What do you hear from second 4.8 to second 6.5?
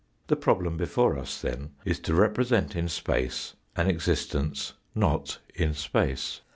not in space.